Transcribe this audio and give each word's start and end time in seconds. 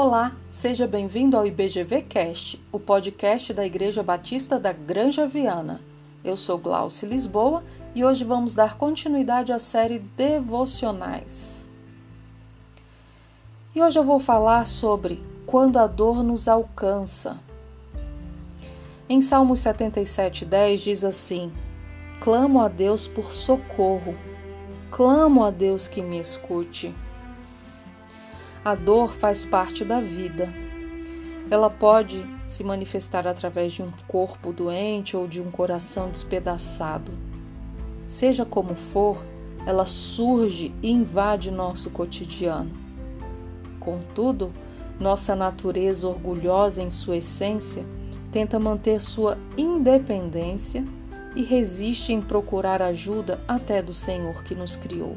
Olá, 0.00 0.30
seja 0.48 0.86
bem-vindo 0.86 1.36
ao 1.36 1.44
IBGV 1.44 2.02
Cast, 2.02 2.64
o 2.70 2.78
podcast 2.78 3.52
da 3.52 3.66
Igreja 3.66 4.00
Batista 4.00 4.56
da 4.56 4.72
Granja 4.72 5.26
Viana. 5.26 5.80
Eu 6.22 6.36
sou 6.36 6.56
Glauce 6.56 7.04
Lisboa 7.04 7.64
e 7.96 8.04
hoje 8.04 8.22
vamos 8.22 8.54
dar 8.54 8.78
continuidade 8.78 9.52
à 9.52 9.58
série 9.58 9.98
Devocionais. 9.98 11.68
E 13.74 13.82
hoje 13.82 13.98
eu 13.98 14.04
vou 14.04 14.20
falar 14.20 14.66
sobre 14.66 15.20
quando 15.44 15.78
a 15.80 15.88
dor 15.88 16.22
nos 16.22 16.46
alcança. 16.46 17.40
Em 19.08 19.20
Salmo 19.20 19.54
77:10 19.54 20.76
diz 20.76 21.02
assim: 21.02 21.52
Clamo 22.20 22.60
a 22.60 22.68
Deus 22.68 23.08
por 23.08 23.32
socorro. 23.32 24.14
Clamo 24.92 25.42
a 25.42 25.50
Deus 25.50 25.88
que 25.88 26.00
me 26.00 26.20
escute. 26.20 26.94
A 28.68 28.74
dor 28.74 29.14
faz 29.14 29.46
parte 29.46 29.82
da 29.82 29.98
vida. 29.98 30.52
Ela 31.50 31.70
pode 31.70 32.22
se 32.46 32.62
manifestar 32.62 33.26
através 33.26 33.72
de 33.72 33.82
um 33.82 33.88
corpo 34.06 34.52
doente 34.52 35.16
ou 35.16 35.26
de 35.26 35.40
um 35.40 35.50
coração 35.50 36.10
despedaçado. 36.10 37.10
Seja 38.06 38.44
como 38.44 38.74
for, 38.74 39.24
ela 39.64 39.86
surge 39.86 40.70
e 40.82 40.90
invade 40.90 41.50
nosso 41.50 41.88
cotidiano. 41.88 42.70
Contudo, 43.80 44.52
nossa 45.00 45.34
natureza 45.34 46.06
orgulhosa 46.06 46.82
em 46.82 46.90
sua 46.90 47.16
essência 47.16 47.86
tenta 48.30 48.60
manter 48.60 49.00
sua 49.00 49.38
independência 49.56 50.84
e 51.34 51.42
resiste 51.42 52.12
em 52.12 52.20
procurar 52.20 52.82
ajuda 52.82 53.42
até 53.48 53.80
do 53.80 53.94
Senhor 53.94 54.44
que 54.44 54.54
nos 54.54 54.76
criou. 54.76 55.16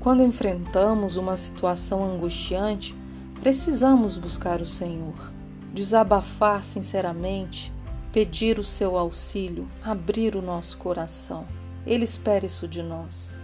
Quando 0.00 0.22
enfrentamos 0.22 1.18
uma 1.18 1.36
situação 1.36 2.02
angustiante, 2.02 2.96
precisamos 3.42 4.16
buscar 4.16 4.62
o 4.62 4.66
Senhor, 4.66 5.30
desabafar 5.74 6.64
sinceramente, 6.64 7.70
pedir 8.10 8.58
o 8.58 8.64
seu 8.64 8.96
auxílio, 8.96 9.68
abrir 9.84 10.34
o 10.34 10.40
nosso 10.40 10.78
coração. 10.78 11.46
Ele 11.86 12.04
espera 12.04 12.46
isso 12.46 12.66
de 12.66 12.82
nós. 12.82 13.38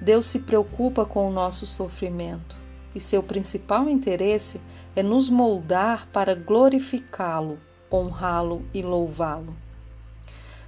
Deus 0.00 0.24
se 0.24 0.38
preocupa 0.38 1.04
com 1.04 1.28
o 1.28 1.32
nosso 1.32 1.66
sofrimento 1.66 2.56
e 2.94 2.98
seu 2.98 3.22
principal 3.22 3.86
interesse 3.86 4.58
é 4.96 5.02
nos 5.02 5.28
moldar 5.28 6.08
para 6.10 6.34
glorificá-lo, 6.34 7.58
honrá-lo 7.92 8.64
e 8.72 8.80
louvá-lo. 8.80 9.54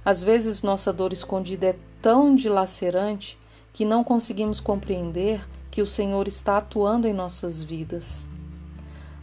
Às 0.05 0.23
vezes, 0.23 0.61
nossa 0.61 0.93
dor 0.93 1.13
escondida 1.13 1.65
é 1.65 1.75
tão 1.99 2.35
dilacerante 2.35 3.39
que 3.73 3.83
não 3.83 4.03
conseguimos 4.03 4.59
compreender 4.59 5.45
que 5.71 5.81
o 5.81 5.87
Senhor 5.87 6.27
está 6.27 6.57
atuando 6.57 7.07
em 7.07 7.13
nossas 7.13 7.63
vidas. 7.63 8.27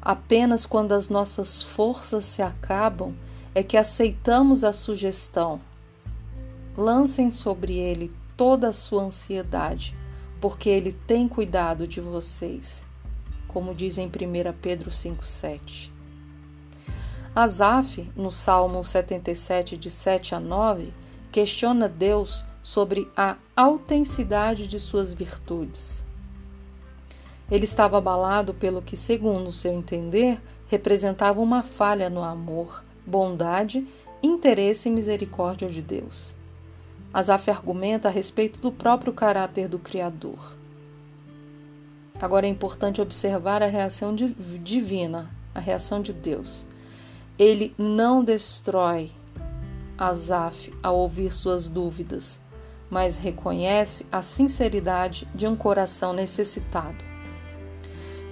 Apenas 0.02 0.66
quando 0.66 0.92
as 0.92 1.08
nossas 1.08 1.62
forças 1.62 2.24
se 2.24 2.42
acabam 2.42 3.14
é 3.54 3.62
que 3.62 3.76
aceitamos 3.76 4.64
a 4.64 4.72
sugestão. 4.72 5.60
Lancem 6.76 7.30
sobre 7.30 7.76
ele 7.76 8.12
toda 8.36 8.68
a 8.68 8.72
sua 8.72 9.02
ansiedade, 9.04 9.94
porque 10.40 10.68
ele 10.68 10.92
tem 11.06 11.28
cuidado 11.28 11.86
de 11.86 12.00
vocês, 12.00 12.84
como 13.46 13.74
diz 13.74 13.98
em 13.98 14.06
1 14.06 14.10
Pedro 14.60 14.90
5,7. 14.90 15.90
Asaf, 17.34 18.10
no 18.16 18.32
Salmo 18.32 18.82
77, 18.82 19.76
de 19.76 19.90
7 19.90 20.34
a 20.34 20.40
9, 20.40 20.92
questiona 21.30 21.88
Deus 21.88 22.44
sobre 22.62 23.10
a 23.16 23.36
autenticidade 23.56 24.66
de 24.66 24.78
suas 24.78 25.12
virtudes. 25.12 26.04
Ele 27.50 27.64
estava 27.64 27.98
abalado 27.98 28.54
pelo 28.54 28.80
que, 28.80 28.96
segundo 28.96 29.50
seu 29.50 29.72
entender, 29.72 30.40
representava 30.68 31.40
uma 31.40 31.62
falha 31.62 32.08
no 32.08 32.22
amor, 32.22 32.84
bondade, 33.04 33.86
interesse 34.22 34.88
e 34.88 34.92
misericórdia 34.92 35.68
de 35.68 35.82
Deus. 35.82 36.36
Asaf 37.12 37.50
argumenta 37.50 38.08
a 38.08 38.10
respeito 38.10 38.60
do 38.60 38.70
próprio 38.70 39.12
caráter 39.12 39.66
do 39.66 39.80
Criador. 39.80 40.56
Agora 42.20 42.46
é 42.46 42.50
importante 42.50 43.00
observar 43.00 43.62
a 43.62 43.66
reação 43.66 44.14
divina, 44.14 45.30
a 45.52 45.58
reação 45.58 46.00
de 46.00 46.12
Deus. 46.12 46.66
Ele 47.36 47.74
não 47.76 48.22
destrói 48.22 49.10
Asaf 50.00 50.72
ao 50.82 50.96
ouvir 50.96 51.30
suas 51.30 51.68
dúvidas, 51.68 52.40
mas 52.88 53.18
reconhece 53.18 54.06
a 54.10 54.22
sinceridade 54.22 55.28
de 55.34 55.46
um 55.46 55.54
coração 55.54 56.14
necessitado. 56.14 57.04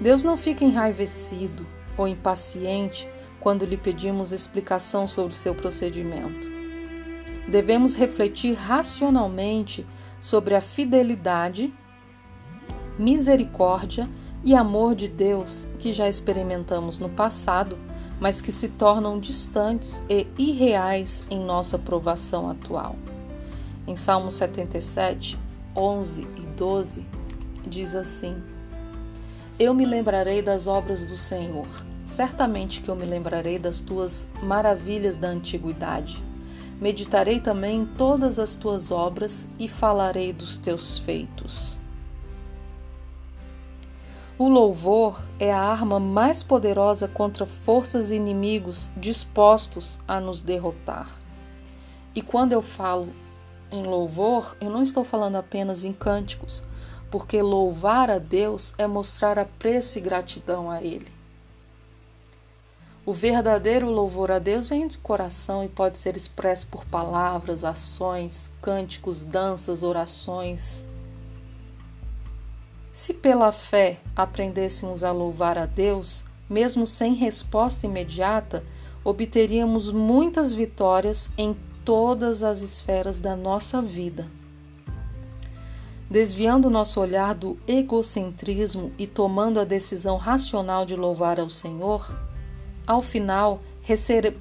Deus 0.00 0.22
não 0.22 0.34
fica 0.34 0.64
enraivecido 0.64 1.66
ou 1.94 2.08
impaciente 2.08 3.06
quando 3.38 3.66
lhe 3.66 3.76
pedimos 3.76 4.32
explicação 4.32 5.06
sobre 5.06 5.34
seu 5.34 5.54
procedimento. 5.54 6.48
Devemos 7.46 7.94
refletir 7.94 8.54
racionalmente 8.54 9.86
sobre 10.22 10.54
a 10.54 10.62
fidelidade, 10.62 11.70
misericórdia 12.98 14.08
e 14.42 14.54
amor 14.54 14.94
de 14.94 15.06
Deus 15.06 15.68
que 15.78 15.92
já 15.92 16.08
experimentamos 16.08 16.98
no 16.98 17.10
passado, 17.10 17.78
mas 18.20 18.40
que 18.40 18.50
se 18.50 18.68
tornam 18.68 19.18
distantes 19.18 20.02
e 20.08 20.26
irreais 20.38 21.24
em 21.30 21.38
nossa 21.38 21.78
provação 21.78 22.50
atual. 22.50 22.96
Em 23.86 23.96
Salmo 23.96 24.30
77, 24.30 25.38
11 25.74 26.22
e 26.36 26.40
12, 26.56 27.06
diz 27.66 27.94
assim: 27.94 28.36
Eu 29.58 29.72
me 29.72 29.86
lembrarei 29.86 30.42
das 30.42 30.66
obras 30.66 31.04
do 31.06 31.16
Senhor. 31.16 31.66
Certamente 32.04 32.80
que 32.80 32.88
eu 32.88 32.96
me 32.96 33.04
lembrarei 33.04 33.58
das 33.58 33.80
tuas 33.80 34.26
maravilhas 34.42 35.16
da 35.16 35.28
antiguidade. 35.28 36.22
Meditarei 36.80 37.40
também 37.40 37.82
em 37.82 37.86
todas 37.86 38.38
as 38.38 38.54
tuas 38.54 38.90
obras 38.90 39.46
e 39.58 39.68
falarei 39.68 40.32
dos 40.32 40.56
teus 40.56 40.98
feitos. 40.98 41.78
O 44.38 44.48
louvor 44.48 45.20
é 45.40 45.52
a 45.52 45.60
arma 45.60 45.98
mais 45.98 46.44
poderosa 46.44 47.08
contra 47.08 47.44
forças 47.44 48.12
inimigos 48.12 48.88
dispostos 48.96 49.98
a 50.06 50.20
nos 50.20 50.40
derrotar. 50.40 51.18
E 52.14 52.22
quando 52.22 52.52
eu 52.52 52.62
falo 52.62 53.08
em 53.72 53.82
louvor, 53.82 54.56
eu 54.60 54.70
não 54.70 54.80
estou 54.80 55.02
falando 55.02 55.34
apenas 55.34 55.84
em 55.84 55.92
cânticos, 55.92 56.62
porque 57.10 57.42
louvar 57.42 58.10
a 58.10 58.18
Deus 58.18 58.74
é 58.78 58.86
mostrar 58.86 59.40
apreço 59.40 59.98
e 59.98 60.00
gratidão 60.00 60.70
a 60.70 60.80
Ele. 60.80 61.12
O 63.04 63.12
verdadeiro 63.12 63.90
louvor 63.90 64.30
a 64.30 64.38
Deus 64.38 64.68
vem 64.68 64.86
de 64.86 64.98
coração 64.98 65.64
e 65.64 65.68
pode 65.68 65.98
ser 65.98 66.16
expresso 66.16 66.68
por 66.68 66.84
palavras, 66.84 67.64
ações, 67.64 68.52
cânticos, 68.62 69.24
danças, 69.24 69.82
orações. 69.82 70.84
Se 72.98 73.14
pela 73.14 73.52
fé 73.52 74.00
aprendêssemos 74.16 75.04
a 75.04 75.12
louvar 75.12 75.56
a 75.56 75.66
Deus, 75.66 76.24
mesmo 76.50 76.84
sem 76.84 77.14
resposta 77.14 77.86
imediata, 77.86 78.64
obteríamos 79.04 79.92
muitas 79.92 80.52
vitórias 80.52 81.30
em 81.38 81.56
todas 81.84 82.42
as 82.42 82.60
esferas 82.60 83.20
da 83.20 83.36
nossa 83.36 83.80
vida. 83.80 84.26
Desviando 86.10 86.68
nosso 86.68 87.00
olhar 87.00 87.36
do 87.36 87.56
egocentrismo 87.68 88.90
e 88.98 89.06
tomando 89.06 89.60
a 89.60 89.64
decisão 89.64 90.16
racional 90.16 90.84
de 90.84 90.96
louvar 90.96 91.38
ao 91.38 91.48
Senhor, 91.48 92.12
ao 92.84 93.00
final 93.00 93.62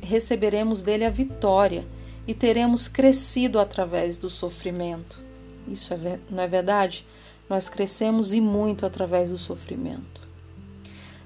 receberemos 0.01 0.81
dele 0.81 1.06
a 1.06 1.12
vitória 1.12 1.85
e 2.25 2.34
teremos 2.34 2.88
crescido 2.88 3.59
através 3.59 4.17
do 4.17 4.31
sofrimento. 4.31 5.22
Isso 5.67 5.93
é, 5.93 6.20
não 6.28 6.41
é 6.41 6.47
verdade? 6.47 7.05
Nós 7.49 7.70
crescemos 7.70 8.34
e 8.34 8.41
muito 8.41 8.85
através 8.85 9.29
do 9.29 9.38
sofrimento. 9.38 10.28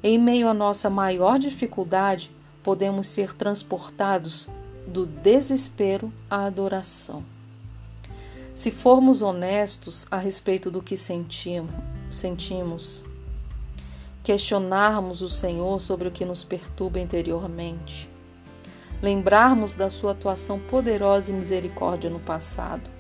Em 0.04 0.18
meio 0.18 0.48
à 0.48 0.54
nossa 0.54 0.90
maior 0.90 1.38
dificuldade, 1.38 2.32
podemos 2.64 3.08
ser 3.08 3.34
transportados 3.34 4.48
do 4.88 5.06
desespero 5.06 6.12
à 6.30 6.46
adoração. 6.46 7.24
Se 8.54 8.70
formos 8.70 9.22
honestos 9.22 10.06
a 10.12 10.18
respeito 10.18 10.70
do 10.70 10.82
que 10.82 10.98
sentimos, 10.98 13.04
questionarmos 14.24 15.22
o 15.22 15.30
Senhor 15.30 15.80
sobre 15.80 16.08
o 16.08 16.12
que 16.12 16.26
nos 16.26 16.44
perturba 16.44 17.00
interiormente, 17.00 18.10
lembrarmos 19.02 19.74
da 19.74 19.90
sua 19.90 20.12
atuação 20.12 20.60
poderosa 20.60 21.32
e 21.32 21.34
misericórdia 21.34 22.10
no 22.10 22.20
passado, 22.20 22.92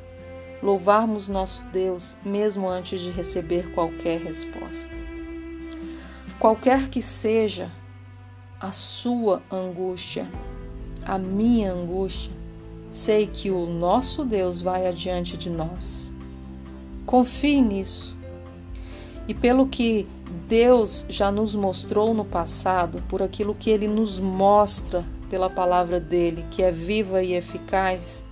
louvarmos 0.62 1.28
nosso 1.28 1.64
Deus 1.74 2.16
mesmo 2.24 2.70
antes 2.70 3.02
de 3.02 3.12
receber 3.12 3.72
qualquer 3.74 4.22
resposta. 4.22 4.94
Qualquer 6.40 6.90
que 6.90 7.02
seja 7.02 7.70
a 8.60 8.72
sua 8.72 9.42
angústia, 9.52 10.28
a 11.04 11.18
minha 11.18 11.74
angústia, 11.74 12.32
sei 12.90 13.26
que 13.26 13.50
o 13.50 13.66
nosso 13.66 14.24
Deus 14.24 14.62
vai 14.62 14.88
adiante 14.88 15.38
de 15.38 15.50
nós. 15.50 16.14
Confie 17.06 17.62
nisso. 17.62 18.16
E 19.28 19.34
pelo 19.34 19.68
que 19.68 20.08
Deus 20.48 21.06
já 21.10 21.32
nos 21.32 21.56
mostrou 21.56 22.14
no 22.14 22.26
passado, 22.26 23.02
por 23.08 23.22
aquilo 23.22 23.56
que 23.56 23.70
Ele 23.70 23.88
nos 23.88 24.20
mostra 24.20 25.06
pela 25.30 25.50
palavra 25.50 26.00
dele, 26.00 26.46
que 26.52 26.62
é 26.62 26.72
viva 26.72 27.24
e 27.24 27.34
eficaz, 27.34 28.26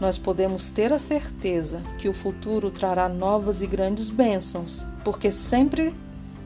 nós 0.00 0.18
podemos 0.18 0.70
ter 0.70 0.92
a 0.92 0.98
certeza 0.98 1.82
que 1.98 2.08
o 2.08 2.12
futuro 2.12 2.70
trará 2.70 3.08
novas 3.08 3.62
e 3.62 3.66
grandes 3.66 4.10
bênçãos, 4.10 4.86
porque 5.02 5.30
sempre 5.30 5.94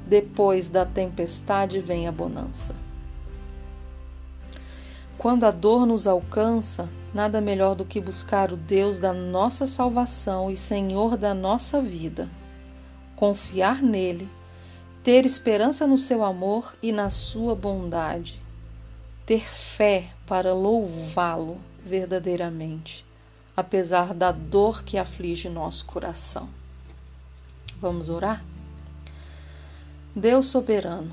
depois 0.06 0.68
da 0.68 0.84
tempestade 0.84 1.80
vem 1.80 2.06
a 2.06 2.12
bonança. 2.12 2.74
Quando 5.18 5.44
a 5.44 5.50
dor 5.50 5.84
nos 5.84 6.06
alcança, 6.06 6.88
nada 7.12 7.40
melhor 7.40 7.74
do 7.74 7.84
que 7.84 8.00
buscar 8.00 8.52
o 8.52 8.56
Deus 8.56 8.98
da 8.98 9.12
nossa 9.12 9.66
salvação 9.66 10.50
e 10.50 10.56
Senhor 10.56 11.16
da 11.16 11.34
nossa 11.34 11.82
vida. 11.82 12.28
Confiar 13.16 13.82
nele, 13.82 14.30
ter 15.04 15.26
esperança 15.26 15.86
no 15.86 15.98
seu 15.98 16.24
amor 16.24 16.74
e 16.82 16.90
na 16.90 17.10
sua 17.10 17.54
bondade. 17.54 18.40
Ter 19.26 19.42
fé 19.42 20.08
para 20.26 20.54
louvá-lo 20.54 21.58
verdadeiramente, 21.84 23.04
apesar 23.60 24.14
da 24.14 24.32
dor 24.32 24.82
que 24.82 24.98
aflige 24.98 25.48
nosso 25.48 25.84
coração. 25.84 26.48
Vamos 27.80 28.08
orar? 28.08 28.44
Deus 30.14 30.46
soberano, 30.46 31.12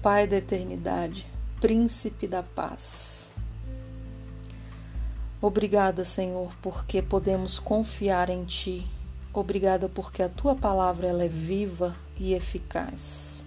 Pai 0.00 0.26
da 0.26 0.36
eternidade, 0.36 1.26
Príncipe 1.60 2.28
da 2.28 2.42
paz. 2.42 3.32
Obrigada, 5.42 6.04
Senhor, 6.04 6.52
porque 6.62 7.02
podemos 7.02 7.58
confiar 7.58 8.30
em 8.30 8.44
Ti. 8.44 8.86
Obrigada 9.32 9.88
porque 9.88 10.22
a 10.22 10.28
Tua 10.28 10.54
palavra 10.54 11.08
ela 11.08 11.24
é 11.24 11.28
viva 11.28 11.96
e 12.16 12.32
eficaz. 12.34 13.44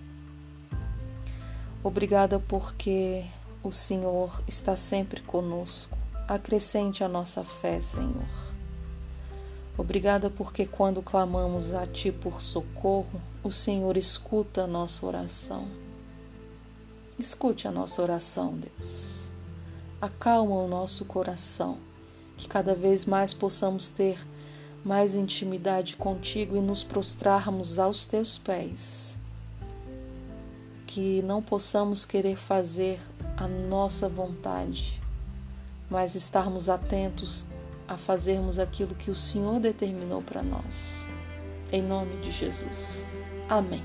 Obrigada 1.84 2.40
porque 2.40 3.26
o 3.64 3.72
Senhor 3.72 4.42
está 4.48 4.76
sempre 4.76 5.22
conosco. 5.22 6.01
Acrescente 6.34 7.04
a 7.04 7.08
nossa 7.08 7.44
fé, 7.44 7.82
Senhor. 7.82 8.30
Obrigada 9.78 10.30
porque 10.30 10.66
quando 10.66 11.02
clamamos 11.02 11.74
a 11.74 11.86
Ti 11.86 12.12
por 12.12 12.40
socorro, 12.40 13.22
o 13.44 13.52
Senhor 13.52 13.98
escuta 13.98 14.64
a 14.64 14.68
nossa 14.68 15.06
oração. 15.06 15.68
Escute 17.18 17.68
a 17.68 17.72
nossa 17.72 18.02
oração, 18.02 18.56
Deus 18.56 19.22
acalma 20.02 20.56
o 20.56 20.68
nosso 20.68 21.06
coração, 21.06 21.78
que 22.36 22.48
cada 22.48 22.74
vez 22.74 23.06
mais 23.06 23.36
possamos 23.36 23.88
ter 23.88 24.20
mais 24.84 25.14
intimidade 25.14 25.96
contigo 25.96 26.58
e 26.58 26.60
nos 26.60 26.84
prostrarmos 26.84 27.78
aos 27.78 28.08
teus 28.08 28.40
pés. 28.40 29.16
Que 30.88 31.22
não 31.22 31.42
possamos 31.42 32.04
querer 32.04 32.36
fazer 32.36 33.00
a 33.38 33.48
nossa 33.48 34.10
vontade, 34.10 35.01
mas 35.92 36.16
estarmos 36.16 36.70
atentos 36.70 37.46
a 37.86 37.98
fazermos 37.98 38.58
aquilo 38.58 38.96
que 38.96 39.12
o 39.12 39.16
Senhor 39.16 39.60
determinou 39.60 40.22
para 40.22 40.42
nós. 40.42 41.06
Em 41.70 41.82
nome 41.82 42.16
de 42.22 42.32
Jesus. 42.32 43.06
Amém. 43.50 43.84